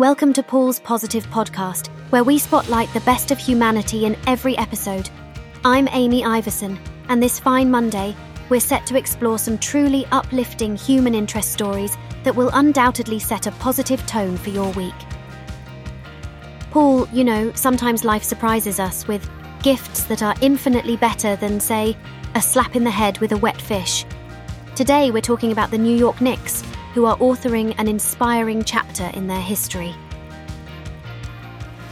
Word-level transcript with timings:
Welcome 0.00 0.32
to 0.32 0.42
Paul's 0.42 0.80
Positive 0.80 1.26
Podcast, 1.26 1.88
where 2.08 2.24
we 2.24 2.38
spotlight 2.38 2.90
the 2.94 3.00
best 3.00 3.30
of 3.30 3.38
humanity 3.38 4.06
in 4.06 4.16
every 4.26 4.56
episode. 4.56 5.10
I'm 5.62 5.88
Amy 5.92 6.24
Iverson, 6.24 6.80
and 7.10 7.22
this 7.22 7.38
fine 7.38 7.70
Monday, 7.70 8.16
we're 8.48 8.60
set 8.60 8.86
to 8.86 8.96
explore 8.96 9.38
some 9.38 9.58
truly 9.58 10.06
uplifting 10.10 10.74
human 10.74 11.14
interest 11.14 11.52
stories 11.52 11.98
that 12.22 12.34
will 12.34 12.48
undoubtedly 12.54 13.18
set 13.18 13.46
a 13.46 13.52
positive 13.52 14.00
tone 14.06 14.38
for 14.38 14.48
your 14.48 14.72
week. 14.72 14.94
Paul, 16.70 17.06
you 17.08 17.22
know, 17.22 17.52
sometimes 17.52 18.02
life 18.02 18.24
surprises 18.24 18.80
us 18.80 19.06
with 19.06 19.28
gifts 19.62 20.04
that 20.04 20.22
are 20.22 20.34
infinitely 20.40 20.96
better 20.96 21.36
than, 21.36 21.60
say, 21.60 21.94
a 22.34 22.40
slap 22.40 22.74
in 22.74 22.84
the 22.84 22.90
head 22.90 23.18
with 23.18 23.32
a 23.32 23.36
wet 23.36 23.60
fish. 23.60 24.06
Today, 24.74 25.10
we're 25.10 25.20
talking 25.20 25.52
about 25.52 25.70
the 25.70 25.76
New 25.76 25.94
York 25.94 26.22
Knicks, 26.22 26.64
who 26.94 27.04
are 27.04 27.16
authoring 27.18 27.74
an 27.78 27.88
inspiring 27.88 28.64
chapter 28.64 29.10
in 29.14 29.26
their 29.26 29.40
history. 29.40 29.94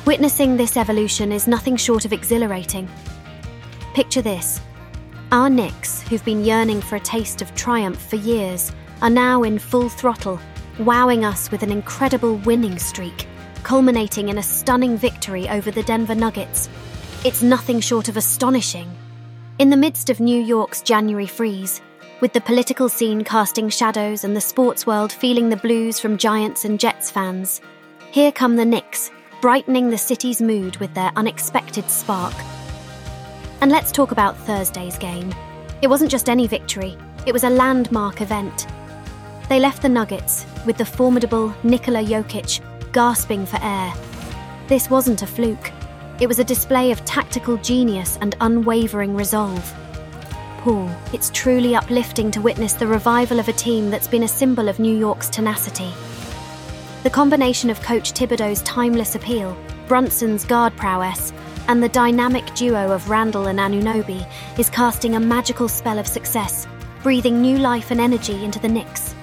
Witnessing 0.07 0.57
this 0.57 0.77
evolution 0.77 1.33
is 1.33 1.47
nothing 1.47 1.77
short 1.77 2.05
of 2.05 2.13
exhilarating. 2.13 2.89
Picture 3.95 4.23
this 4.23 4.61
our 5.31 5.51
Knicks, 5.51 6.01
who've 6.03 6.25
been 6.25 6.43
yearning 6.43 6.81
for 6.81 6.97
a 6.97 7.01
taste 7.01 7.43
of 7.43 7.55
triumph 7.55 8.01
for 8.09 8.17
years, 8.17 8.73
are 9.03 9.11
now 9.11 9.43
in 9.43 9.59
full 9.59 9.91
throttle, 9.91 10.41
wowing 10.79 11.25
us 11.25 11.51
with 11.51 11.63
an 11.63 11.71
incredible 11.71 12.37
winning 12.37 12.79
streak, 12.79 13.27
culminating 13.63 14.31
in 14.31 14.39
a 14.39 14.43
stunning 14.43 14.97
victory 14.97 15.47
over 15.49 15.71
the 15.71 15.83
Denver 15.83 16.15
Nuggets. 16.15 16.71
It's 17.27 17.43
nothing 17.43 17.81
short 17.81 18.09
of 18.09 18.17
astonishing. 18.17 18.91
In 19.59 19.69
the 19.69 19.77
midst 19.77 20.09
of 20.09 20.19
New 20.19 20.41
York's 20.41 20.81
January 20.81 21.27
freeze, 21.27 21.83
with 22.21 22.33
the 22.33 22.41
political 22.41 22.89
scene 22.89 23.23
casting 23.23 23.69
shadows 23.69 24.25
and 24.25 24.35
the 24.35 24.41
sports 24.41 24.87
world 24.87 25.13
feeling 25.13 25.49
the 25.49 25.57
blues 25.57 26.01
from 26.01 26.19
Giants 26.19 26.65
and 26.65 26.81
Jets 26.81 27.11
fans, 27.11 27.61
here 28.11 28.33
come 28.33 28.57
the 28.57 28.65
Knicks, 28.65 29.11
brightening 29.41 29.89
the 29.89 29.99
city's 29.99 30.43
mood 30.43 30.77
with 30.79 30.93
their 30.95 31.13
unexpected 31.15 31.89
spark. 31.89 32.35
And 33.61 33.71
let's 33.71 33.93
talk 33.93 34.11
about 34.11 34.37
Thursday's 34.39 34.99
game. 34.99 35.33
It 35.81 35.87
wasn't 35.87 36.11
just 36.11 36.29
any 36.29 36.49
victory, 36.49 36.97
it 37.25 37.33
was 37.33 37.45
a 37.45 37.51
landmark 37.51 38.21
event. 38.21 38.67
They 39.49 39.61
left 39.61 39.83
the 39.83 39.89
Nuggets 39.89 40.45
with 40.67 40.77
the 40.77 40.85
formidable 40.85 41.55
Nikola 41.63 42.03
Jokic 42.03 42.61
gasping 42.93 43.47
for 43.47 43.59
air. 43.63 43.95
This 44.67 44.91
wasn't 44.91 45.23
a 45.23 45.27
fluke. 45.27 45.71
It 46.21 46.27
was 46.27 46.41
a 46.41 46.45
display 46.45 46.91
of 46.91 47.05
tactical 47.05 47.57
genius 47.59 48.19
and 48.21 48.37
unwavering 48.41 49.15
resolve. 49.15 49.75
Paul, 50.59 50.91
it's 51.13 51.31
truly 51.33 51.77
uplifting 51.77 52.31
to 52.33 52.41
witness 52.41 52.73
the 52.73 52.87
revival 52.87 53.39
of 53.39 53.49
a 53.49 53.53
team 53.53 53.91
that's 53.91 54.09
been 54.09 54.25
a 54.25 54.29
symbol 54.29 54.69
of 54.69 54.81
New 54.81 54.97
York's 54.97 55.29
tenacity. 55.29 55.91
The 57.05 57.11
combination 57.11 57.71
of 57.71 57.81
Coach 57.81 58.13
Thibodeau's 58.13 58.61
timeless 58.63 59.15
appeal, 59.15 59.57
Brunson's 59.87 60.45
guard 60.45 60.77
prowess, 60.77 61.33
and 61.69 61.81
the 61.81 61.89
dynamic 61.89 62.45
duo 62.55 62.91
of 62.91 63.09
Randle 63.09 63.47
and 63.47 63.59
Anunoby 63.61 64.29
is 64.59 64.69
casting 64.69 65.15
a 65.15 65.21
magical 65.21 65.69
spell 65.69 65.99
of 65.99 66.09
success, 66.09 66.67
breathing 67.05 67.41
new 67.41 67.59
life 67.59 67.93
and 67.93 68.01
energy 68.01 68.45
into 68.45 68.59
the 68.59 68.69
Knicks. 68.69 69.15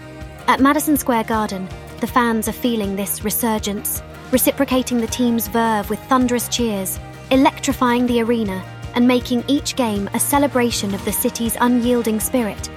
At 0.47 0.61
Madison 0.61 0.95
Square 0.95 1.25
Garden, 1.25 1.67
the 1.99 2.07
fans 2.07 2.47
are 2.47 2.53
feeling 2.53 2.95
this 2.95 3.25
resurgence, 3.25 4.01
reciprocating 4.31 5.01
the 5.01 5.07
team's 5.07 5.49
verve 5.49 5.89
with 5.89 5.99
thunderous 6.03 6.47
cheers, 6.47 6.97
electrifying 7.29 8.07
the 8.07 8.21
arena, 8.21 8.63
and 8.95 9.07
making 9.07 9.43
each 9.47 9.75
game 9.75 10.09
a 10.13 10.19
celebration 10.19 10.93
of 10.93 11.05
the 11.05 11.11
city's 11.11 11.55
unyielding 11.61 12.19
spirit. 12.19 12.69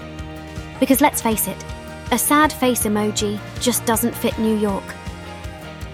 Because 0.81 1.01
let's 1.01 1.23
face 1.23 1.49
it, 1.49 1.65
a 2.11 2.19
sad 2.19 2.53
face 2.53 2.85
emoji 2.85 3.41
just 3.61 3.85
doesn't 3.87 4.15
fit 4.15 4.39
New 4.39 4.57
York. 4.57 4.85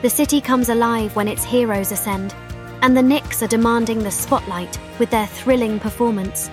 The 0.02 0.10
city 0.10 0.40
comes 0.40 0.68
alive 0.68 1.14
when 1.16 1.28
its 1.28 1.44
heroes 1.44 1.92
ascend, 1.92 2.34
and 2.82 2.96
the 2.96 3.02
Knicks 3.02 3.42
are 3.42 3.48
demanding 3.48 4.00
the 4.00 4.10
spotlight 4.10 4.78
with 4.98 5.10
their 5.10 5.26
thrilling 5.26 5.78
performance. 5.78 6.48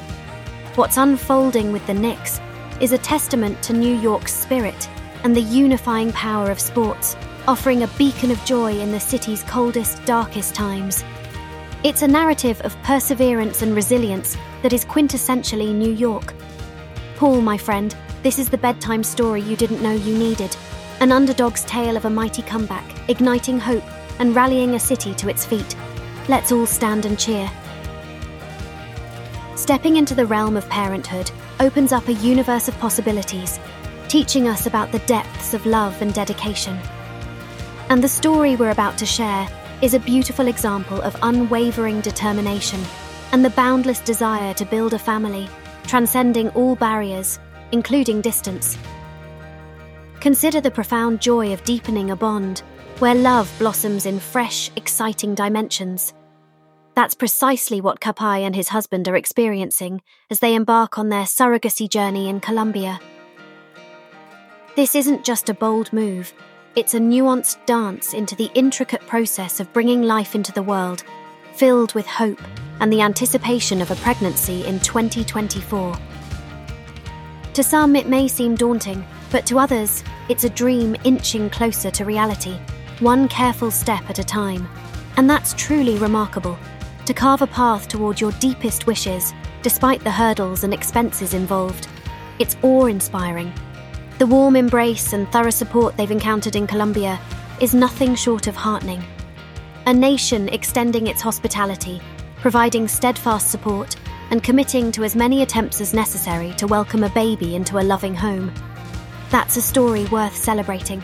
What's 0.76 0.98
unfolding 0.98 1.72
with 1.72 1.86
the 1.88 1.94
Knicks 1.94 2.40
is 2.80 2.94
a 2.94 2.98
testament 2.98 3.62
to 3.64 3.74
New 3.74 3.96
York's 3.96 4.34
spirit 4.34 4.90
and 5.24 5.36
the 5.36 5.42
unifying 5.42 6.12
power 6.14 6.50
of 6.50 6.60
sports 6.60 7.16
offering 7.48 7.84
a 7.84 7.88
beacon 7.98 8.32
of 8.32 8.44
joy 8.46 8.78
in 8.80 8.92
the 8.92 9.00
city's 9.00 9.44
coldest, 9.44 10.04
darkest 10.06 10.54
times. 10.54 11.04
It's 11.84 12.04
a 12.04 12.08
narrative 12.08 12.62
of 12.62 12.80
perseverance 12.84 13.64
and 13.64 13.74
resilience 13.74 14.38
that 14.62 14.72
is 14.72 14.86
quintessentially 14.86 15.74
New 15.74 15.92
York. 15.92 16.36
Paul, 17.16 17.42
my 17.42 17.58
friend, 17.58 17.96
this 18.22 18.38
is 18.38 18.50
the 18.50 18.58
bedtime 18.60 19.04
story 19.04 19.42
you 19.42 19.56
didn't 19.56 19.82
know 19.82 19.92
you 19.92 20.16
needed 20.16 20.56
an 21.00 21.12
underdog's 21.12 21.64
tale 21.66 21.98
of 21.98 22.06
a 22.06 22.10
mighty 22.10 22.44
comeback, 22.44 22.86
igniting 23.10 23.60
hope 23.60 23.84
and 24.20 24.36
rallying 24.36 24.76
a 24.76 24.80
city 24.80 25.16
to 25.16 25.28
its 25.28 25.44
feet. 25.44 25.76
Let's 26.30 26.52
all 26.52 26.68
stand 26.68 27.08
and 27.08 27.18
cheer. 27.18 27.50
Stepping 29.56 29.96
into 29.96 30.14
the 30.14 30.28
realm 30.28 30.56
of 30.58 30.70
parenthood 30.70 31.32
opens 31.60 31.92
up 31.92 32.08
a 32.08 32.14
universe 32.14 32.68
of 32.68 32.78
possibilities, 32.78 33.60
teaching 34.08 34.48
us 34.48 34.68
about 34.68 34.92
the 34.92 35.00
depths 35.00 35.56
of 35.56 35.66
love 35.66 36.00
and 36.04 36.14
dedication. 36.14 36.78
And 37.90 38.04
the 38.04 38.08
story 38.08 38.56
we're 38.56 38.70
about 38.70 39.00
to 39.00 39.08
share 39.08 39.48
is 39.82 39.96
a 39.96 40.00
beautiful 40.00 40.48
example 40.48 41.02
of 41.02 41.16
unwavering 41.24 42.02
determination 42.02 42.80
and 43.32 43.44
the 43.44 43.50
boundless 43.52 44.00
desire 44.00 44.54
to 44.54 44.66
build 44.66 44.94
a 44.94 45.00
family, 45.00 45.48
transcending 45.84 46.50
all 46.50 46.76
barriers, 46.76 47.40
including 47.72 48.22
distance. 48.22 48.78
Consider 50.20 50.62
the 50.62 50.70
profound 50.70 51.20
joy 51.20 51.52
of 51.52 51.64
deepening 51.64 52.12
a 52.12 52.16
bond 52.16 52.60
where 53.00 53.16
love 53.16 53.52
blossoms 53.58 54.06
in 54.06 54.20
fresh, 54.20 54.70
exciting 54.76 55.34
dimensions. 55.34 56.14
That's 56.94 57.16
precisely 57.16 57.82
what 57.82 58.00
Kapai 58.00 58.42
and 58.42 58.56
his 58.56 58.68
husband 58.68 59.08
are 59.08 59.16
experiencing 59.16 60.04
as 60.30 60.40
they 60.40 60.54
embark 60.54 61.00
on 61.00 61.10
their 61.10 61.24
surrogacy 61.24 61.90
journey 61.90 62.30
in 62.30 62.40
Colombia. 62.40 63.00
This 64.76 64.94
isn't 64.94 65.26
just 65.26 65.50
a 65.50 65.56
bold 65.56 65.92
move, 65.92 66.34
it's 66.78 66.94
a 66.94 67.00
nuanced 67.00 67.66
dance 67.66 68.14
into 68.14 68.34
the 68.34 68.50
intricate 68.54 69.02
process 69.02 69.60
of 69.60 69.72
bringing 69.74 70.04
life 70.04 70.36
into 70.36 70.54
the 70.54 70.64
world, 70.64 71.04
filled 71.54 71.94
with 71.94 72.06
hope 72.06 72.42
and 72.80 72.92
the 72.92 73.02
anticipation 73.02 73.82
of 73.82 73.92
a 73.92 73.96
pregnancy 73.98 74.66
in 74.66 74.80
2024. 74.80 75.98
To 77.54 77.64
some, 77.64 77.98
it 77.98 78.08
may 78.08 78.30
seem 78.30 78.56
daunting, 78.56 79.06
but 79.32 79.46
to 79.48 79.60
others, 79.60 80.02
it's 80.30 80.46
a 80.46 80.50
dream 80.50 80.96
inching 81.04 81.50
closer 81.50 81.92
to 81.92 82.06
reality, 82.06 82.58
one 83.00 83.28
careful 83.28 83.70
step 83.70 84.10
at 84.10 84.20
a 84.20 84.24
time. 84.24 84.66
And 85.18 85.30
that's 85.30 85.54
truly 85.56 85.98
remarkable 85.98 86.58
to 87.06 87.14
carve 87.14 87.42
a 87.42 87.48
path 87.48 87.90
toward 87.90 88.22
your 88.22 88.32
deepest 88.34 88.88
wishes, 88.88 89.34
despite 89.62 90.02
the 90.06 90.12
hurdles 90.12 90.64
and 90.64 90.74
expenses 90.74 91.34
involved. 91.34 91.90
It's 92.40 92.56
awe 92.62 92.86
inspiring 92.86 93.52
the 94.22 94.28
warm 94.28 94.56
embrace 94.56 95.14
and 95.14 95.28
thorough 95.32 95.50
support 95.50 95.98
they've 95.98 96.12
encountered 96.12 96.56
in 96.56 96.68
Colombia 96.68 97.20
is 97.60 97.74
nothing 97.74 98.14
short 98.14 98.46
of 98.46 98.56
heartening. 98.56 99.04
A 99.88 99.94
nation 99.96 100.48
extending 100.50 101.08
its 101.08 101.24
hospitality, 101.24 102.00
providing 102.36 102.88
steadfast 102.88 103.50
support, 103.50 103.96
and 104.30 104.44
committing 104.44 104.92
to 104.92 105.04
as 105.04 105.16
many 105.16 105.42
attempts 105.42 105.82
as 105.82 105.96
necessary 105.96 106.54
to 106.58 106.68
welcome 106.68 107.04
a 107.04 107.10
baby 107.10 107.56
into 107.56 107.80
a 107.80 107.82
loving 107.82 108.14
home. 108.14 108.54
That's 109.32 109.58
a 109.58 109.62
story 109.64 110.06
worth 110.12 110.36
celebrating. 110.36 111.02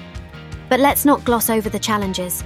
But 0.70 0.80
let's 0.80 1.04
not 1.04 1.26
gloss 1.26 1.50
over 1.50 1.70
the 1.70 1.80
challenges. 1.80 2.44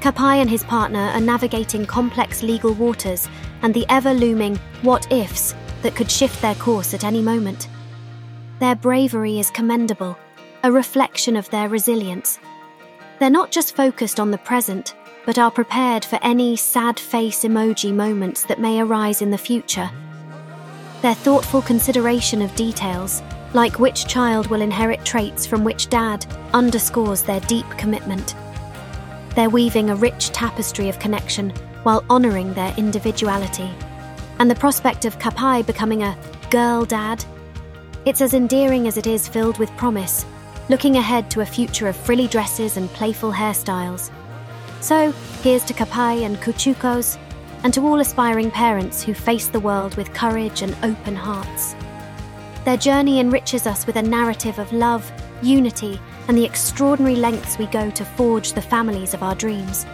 Kapai 0.00 0.36
and 0.36 0.48
his 0.48 0.64
partner 0.64 1.10
are 1.12 1.20
navigating 1.20 1.84
complex 1.84 2.42
legal 2.42 2.72
waters 2.72 3.28
and 3.60 3.74
the 3.74 3.84
ever 3.90 4.14
looming 4.14 4.56
what 4.80 5.12
ifs 5.12 5.54
that 5.82 5.94
could 5.94 6.10
shift 6.10 6.40
their 6.40 6.54
course 6.54 6.94
at 6.94 7.04
any 7.04 7.20
moment. 7.20 7.68
Their 8.60 8.74
bravery 8.74 9.38
is 9.38 9.50
commendable, 9.50 10.18
a 10.64 10.72
reflection 10.72 11.36
of 11.36 11.48
their 11.50 11.68
resilience. 11.68 12.40
They're 13.20 13.30
not 13.30 13.52
just 13.52 13.76
focused 13.76 14.18
on 14.18 14.32
the 14.32 14.38
present, 14.38 14.96
but 15.24 15.38
are 15.38 15.50
prepared 15.50 16.04
for 16.04 16.18
any 16.22 16.56
sad 16.56 16.98
face 16.98 17.44
emoji 17.44 17.94
moments 17.94 18.42
that 18.44 18.60
may 18.60 18.80
arise 18.80 19.22
in 19.22 19.30
the 19.30 19.38
future. 19.38 19.88
Their 21.02 21.14
thoughtful 21.14 21.62
consideration 21.62 22.42
of 22.42 22.54
details, 22.56 23.22
like 23.54 23.78
which 23.78 24.08
child 24.08 24.48
will 24.48 24.60
inherit 24.60 25.04
traits 25.04 25.46
from 25.46 25.62
which 25.62 25.88
dad, 25.88 26.26
underscores 26.52 27.22
their 27.22 27.40
deep 27.40 27.68
commitment. 27.78 28.34
They're 29.36 29.50
weaving 29.50 29.90
a 29.90 29.94
rich 29.94 30.30
tapestry 30.30 30.88
of 30.88 30.98
connection 30.98 31.50
while 31.84 32.04
honouring 32.10 32.54
their 32.54 32.74
individuality. 32.76 33.70
And 34.40 34.50
the 34.50 34.56
prospect 34.56 35.04
of 35.04 35.18
Kapai 35.20 35.64
becoming 35.64 36.02
a 36.02 36.18
girl 36.50 36.84
dad 36.84 37.24
it's 38.04 38.20
as 38.20 38.34
endearing 38.34 38.86
as 38.86 38.96
it 38.96 39.06
is 39.06 39.28
filled 39.28 39.58
with 39.58 39.76
promise, 39.76 40.24
looking 40.68 40.96
ahead 40.96 41.30
to 41.30 41.40
a 41.40 41.46
future 41.46 41.88
of 41.88 41.96
frilly 41.96 42.26
dresses 42.26 42.76
and 42.76 42.88
playful 42.90 43.32
hairstyles. 43.32 44.10
So, 44.80 45.12
here's 45.42 45.64
to 45.64 45.74
Kapai 45.74 46.24
and 46.24 46.36
Kuchukos, 46.38 47.18
and 47.64 47.74
to 47.74 47.84
all 47.84 48.00
aspiring 48.00 48.50
parents 48.50 49.02
who 49.02 49.14
face 49.14 49.48
the 49.48 49.60
world 49.60 49.96
with 49.96 50.14
courage 50.14 50.62
and 50.62 50.76
open 50.82 51.16
hearts. 51.16 51.74
Their 52.64 52.76
journey 52.76 53.18
enriches 53.18 53.66
us 53.66 53.86
with 53.86 53.96
a 53.96 54.02
narrative 54.02 54.58
of 54.58 54.72
love, 54.72 55.10
unity, 55.42 56.00
and 56.28 56.36
the 56.36 56.44
extraordinary 56.44 57.16
lengths 57.16 57.58
we 57.58 57.66
go 57.66 57.90
to 57.90 58.04
forge 58.04 58.52
the 58.52 58.62
families 58.62 59.14
of 59.14 59.22
our 59.22 59.34
dreams. 59.34 59.86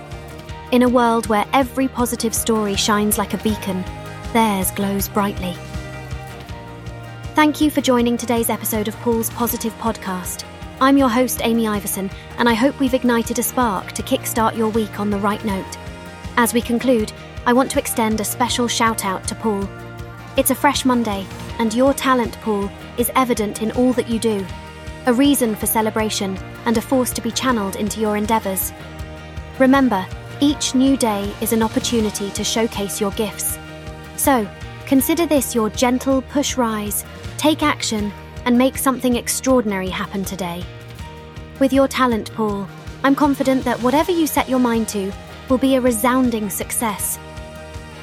In 0.73 0.83
a 0.83 0.89
world 0.89 1.29
where 1.29 1.47
every 1.53 1.89
positive 1.89 2.35
story 2.35 2.75
shines 2.75 3.17
like 3.17 3.33
a 3.33 3.39
beacon, 3.39 3.85
theirs 4.33 4.71
glows 4.73 5.09
brightly. 5.09 5.57
Thank 7.35 7.61
you 7.61 7.69
for 7.69 7.81
joining 7.81 8.17
today's 8.17 8.49
episode 8.49 8.87
of 8.87 8.95
Paul's 8.99 9.29
Positive 9.31 9.73
Podcast. 9.79 10.45
I'm 10.81 10.97
your 10.97 11.09
host, 11.09 11.41
Amy 11.43 11.67
Iverson, 11.67 12.09
and 12.39 12.49
I 12.49 12.55
hope 12.55 12.79
we've 12.79 12.95
ignited 12.95 13.41
a 13.41 13.43
spark 13.43 13.91
to 13.91 14.05
kickstart 14.05 14.57
your 14.57 14.69
week 14.69 15.01
on 15.01 15.11
the 15.11 15.19
right 15.19 15.45
note. 15.45 15.77
As 16.37 16.55
we 16.55 16.63
conclude, 16.63 17.13
I 17.45 17.53
want 17.53 17.73
to 17.73 17.81
extend 17.81 18.21
a 18.21 18.25
special 18.25 18.69
shout 18.69 19.05
out 19.05 19.27
to 19.27 19.35
Paul. 19.35 19.69
It's 20.37 20.53
a 20.53 20.55
fresh 20.55 20.85
Monday, 20.85 21.27
and 21.59 21.75
your 21.75 21.93
talent, 21.93 22.39
Paul, 22.41 22.71
is 22.99 23.11
evident 23.17 23.63
in 23.63 23.73
all 23.73 23.93
that 23.95 24.09
you 24.09 24.21
do 24.21 24.47
a 25.07 25.13
reason 25.13 25.57
for 25.57 25.67
celebration 25.67 26.39
and 26.67 26.79
a 26.79 26.81
force 26.81 27.13
to 27.15 27.21
be 27.21 27.33
channeled 27.33 27.75
into 27.75 27.99
your 27.99 28.17
endeavours. 28.17 28.73
Remember, 29.59 30.07
each 30.39 30.77
new 30.77 30.97
day 30.97 31.35
is 31.41 31.53
an 31.53 31.65
opportunity 31.65 32.31
to 32.31 32.45
showcase 32.45 33.01
your 33.01 33.11
gifts. 33.11 33.59
So, 34.17 34.49
consider 34.87 35.27
this 35.27 35.53
your 35.53 35.69
gentle 35.71 36.23
push 36.23 36.57
rise, 36.57 37.05
take 37.45 37.63
action, 37.63 38.11
and 38.47 38.57
make 38.57 38.79
something 38.79 39.17
extraordinary 39.17 39.91
happen 39.91 40.25
today. 40.25 40.65
With 41.61 41.75
your 41.75 41.87
talent, 41.87 42.33
Paul, 42.33 42.67
I'm 43.03 43.15
confident 43.15 43.65
that 43.65 43.79
whatever 43.83 44.11
you 44.11 44.27
set 44.27 44.49
your 44.49 44.59
mind 44.59 44.89
to 44.89 45.13
will 45.51 45.59
be 45.59 45.75
a 45.75 45.81
resounding 45.83 46.49
success. 46.49 47.19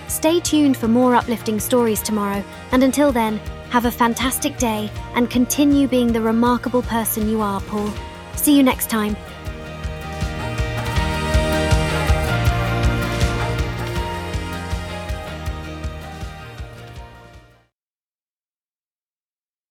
Stay 0.08 0.40
tuned 0.42 0.78
for 0.78 0.88
more 0.88 1.16
uplifting 1.16 1.60
stories 1.60 2.04
tomorrow, 2.04 2.44
and 2.72 2.84
until 2.84 3.12
then, 3.12 3.40
have 3.72 3.86
a 3.86 3.98
fantastic 4.04 4.60
day 4.60 4.92
and 5.16 5.28
continue 5.32 5.88
being 5.88 6.14
the 6.14 6.22
remarkable 6.22 6.84
person 6.84 7.28
you 7.28 7.42
are, 7.42 7.62
Paul. 7.62 7.92
See 8.36 8.56
you 8.56 8.62
next 8.62 8.92
time. 8.92 9.18